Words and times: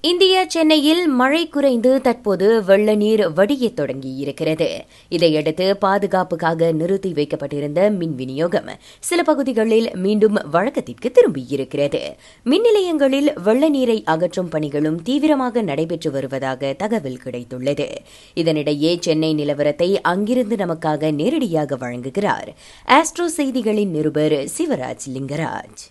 இந்திய 0.00 0.44
சென்னையில் 0.48 1.08
மழை 1.08 1.48
குறைந்து 1.48 2.00
தற்போது 2.00 2.64
வெள்ள 2.64 2.94
நீர் 2.94 3.32
தொடங்கி 3.32 3.72
தொடங்கியிருக்கிறது 3.76 4.68
இதையடுத்து 5.08 5.76
பாதுகாப்புக்காக 5.76 6.72
நிறுத்தி 6.72 7.12
வைக்கப்பட்டிருந்த 7.12 7.90
மின் 7.90 8.14
விநியோகம் 8.14 8.68
சில 9.00 9.22
பகுதிகளில் 9.22 9.90
மீண்டும் 9.94 10.38
வழக்கத்திற்கு 10.50 11.12
திரும்பியிருக்கிறது 11.12 12.02
மின் 12.44 12.60
நிலையங்களில் 12.60 13.32
வெள்ள 13.42 13.68
நீரை 13.68 14.02
அகற்றும் 14.04 14.48
பணிகளும் 14.48 15.02
தீவிரமாக 15.02 15.62
நடைபெற்று 15.62 16.10
வருவதாக 16.10 16.72
தகவல் 16.72 17.20
கிடைத்துள்ளது. 17.24 17.88
இதனிடையே 18.36 18.98
சென்னை 19.00 19.34
நிலவரத்தை 19.34 19.96
அங்கிருந்து 20.02 20.56
நமக்காக 20.56 21.12
நேரடியாக 21.12 21.76
வழங்குகிறார். 21.76 22.48
ஆஸ்ட்ரோ 22.88 23.28
செய்திகளின் 23.36 23.90
நிருபர் 23.90 24.38
சிவராஜ் 24.58 25.06
லிங்கராஜ். 25.14 25.84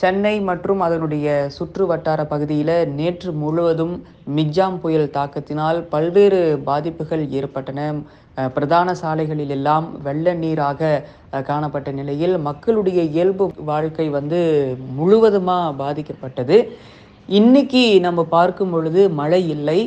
சென்னை 0.00 0.34
மற்றும் 0.48 0.80
அதனுடைய 0.86 1.26
சுற்று 1.56 1.84
வட்டார 1.90 2.20
பகுதியில் 2.30 2.76
நேற்று 2.98 3.30
முழுவதும் 3.42 3.94
மிக்ஜாம் 4.36 4.78
புயல் 4.82 5.12
தாக்கத்தினால் 5.16 5.78
பல்வேறு 5.94 6.40
பாதிப்புகள் 6.68 7.24
ஏற்பட்டன. 7.38 7.80
பிரதான 8.54 8.88
சாலைகளில் 9.00 9.52
எல்லாம் 9.56 9.86
வெள்ள 10.06 10.34
நீராக 10.42 10.90
காணப்பட்ட 11.50 11.90
நிலையில் 11.98 12.36
மக்களுடைய 12.48 13.00
இயல்பு 13.14 13.46
வாழ்க்கை 13.70 14.06
வந்து 14.18 14.40
முழுவதுமாக 14.98 15.76
பாதிக்கப்பட்டது. 15.82 16.58
இன்னைக்கு 17.38 17.82
நம்ம 18.06 18.20
பார்க்கும் 18.36 18.72
பொழுது 18.74 19.02
மழை 19.20 19.42
இல்லை. 19.56 19.80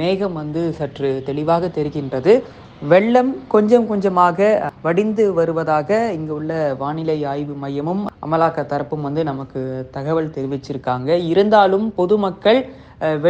மேகம் 0.00 0.38
வந்து 0.40 0.62
சற்று 0.78 1.10
தெளிவாக 1.28 1.68
தெரிகின்றது. 1.78 2.34
வெள்ளம் 2.82 3.46
கொஞ்சம் 3.48 3.86
கொஞ்சமாக 3.86 4.38
வடிந்து 4.82 5.32
வருவதாக 5.32 6.12
இங்கு 6.12 6.34
உள்ள 6.34 6.74
வானிலை 6.78 7.24
ஆய்வு 7.24 7.54
மையமும் 7.54 8.06
அமலாக்க 8.22 8.66
தரப்பும் 8.66 9.00
வந்து 9.00 9.24
நமக்கு 9.24 9.60
தகவல் 9.90 10.28
தெரிவிச்சிருக்காங்க. 10.28 11.10
இருந்தாலும் 11.26 11.92
பொதுமக்கள் 11.94 12.60
அஹ், 13.00 13.20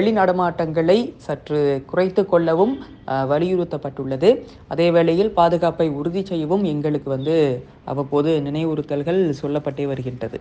சற்று 1.19 1.82
குறைத்து 1.86 2.27
கொள்ளவும் 2.27 2.74
அஹ், 3.06 3.27
வலியுறுத்தப்பட்டுள்ளது. 3.30 4.28
அதே 4.69 4.91
வேளையில் 4.91 5.30
பாதுகாப்பை 5.30 5.89
உறுதி 5.91 6.24
செய்யவும் 6.24 6.64
எங்களுக்கு 6.64 7.11
வந்து 7.11 7.36
அவ்வப்போது 7.84 8.41
நினைவுறுத்தல்கள் 8.41 9.33
சொல்லப்பட்டே 9.42 9.86
வருகின்றது. 9.86 10.39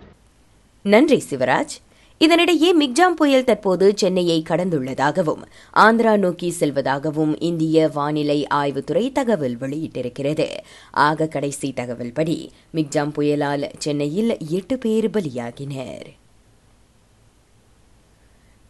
நன்றி 0.84 1.22
சிவராஜ். 1.30 1.76
இதனிடையே 2.20 2.68
மிக்ஜாம் 2.80 3.14
புயல் 3.16 3.44
தற்போது 3.44 3.92
சென்னையை 3.96 4.42
கடந்துள்ளதாகவும் 4.48 5.42
ஆந்திரா 5.74 6.18
நோக்கி 6.18 6.54
செல்வதாகவும் 6.60 7.36
இந்திய 7.38 7.88
வானிலை 7.88 8.46
ஆய்வுத்துறை 8.54 9.12
தகவல் 9.12 9.56
வெளியிட்டிருக்கிறது. 9.56 10.46
ஆக 10.90 11.26
கடைசி 11.26 11.72
தகவல்படி 11.72 12.50
மிக்ஜாம் 12.74 13.12
புயலால் 13.12 13.68
சென்னையில் 13.78 14.36
எட்டு 14.48 14.78
பேர் 14.78 15.10
பலியாகினர். 15.10 16.06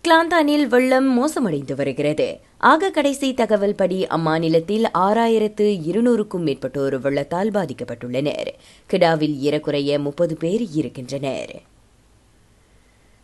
கிளாந்தானில் 0.05 0.67
வெள்ளம் 0.67 1.08
மோசமடைந்து 1.11 1.74
வருகிறது. 1.74 2.41
ஆக 2.58 2.91
கடைசி 2.91 3.34
தகவல் 3.34 3.74
படி 3.74 4.06
அம்மாநிலத்தில் 4.06 4.84
ஆறாயிரத்து 4.94 5.69
இருநூறுக்கும் 5.86 6.44
மேற்பட்டோர் 6.44 7.00
வெள்ளத்தால் 7.00 7.50
பாதிக்கப்பட்டுள்ளனர். 7.50 8.48
கிடாவில் 8.91 9.39
ஏறக்குறைய 9.39 9.98
முப்பது 9.98 10.36
பேர் 10.36 10.67
இருக்கின்றனர். 10.72 11.74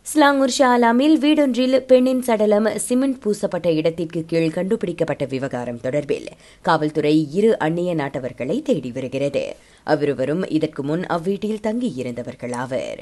ஸ்லாங்கூர் 0.05 0.51
ஷாலாமில் 0.57 1.13
வீடொன்றில் 1.19 1.79
பெண்ணின் 1.79 2.21
சடலம் 2.21 2.67
சிமெண்ட் 2.77 3.19
பூசப்பட்ட 3.23 3.71
இடத்திற்கு 3.71 4.25
கீழ் 4.25 4.51
கண்டுபிடிக்கப்பட்ட 4.51 5.25
விவகாரம் 5.25 5.79
தொடர்பில் 5.83 6.27
காவல்துறை 6.61 7.27
இரு 7.31 7.57
அந்நிய 7.57 7.95
நாட்டவர்களை 7.95 8.61
தேடி 8.61 8.91
வருகிறது. 8.91 9.55
அவ்விருவரும் 9.83 10.49
இதற்கு 10.49 10.83
முன் 10.83 11.05
அவ்வீட்டில் 11.05 11.63
தங்கியிருந்தவர்களாவர் 11.63 13.01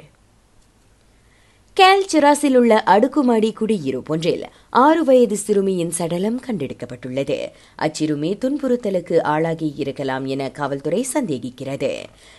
கேல் 1.74 2.08
சிராஸில் 2.12 2.56
உள்ள 2.56 2.84
அடுக்குமாடி 2.84 3.54
குடியிருப்பொன்றில் 3.60 4.44
ஆறு 4.70 5.04
வயது 5.04 5.38
சிறுமியின் 5.38 5.92
சடலம் 5.92 6.42
கண்டெடுக்கப்பட்டுள்ளது. 6.48 7.38
அச்சிறுமி 7.78 8.34
துன்புறுத்தலுக்கு 8.38 9.22
ஆளாகி 9.24 9.74
இருக்கலாம் 9.78 10.26
என 10.26 10.50
காவல்துறை 10.50 11.06
சந்தேகிக்கிறது. 11.14 11.94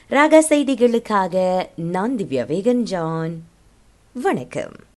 ராக 0.09 0.45
செய்திகளுக்காக 0.49 1.67
நான் 1.77 2.17
திவ்யா 2.17 2.47
வேகன் 2.47 2.83
ஜான் 2.83 3.51
வணக்கம் 4.16 4.78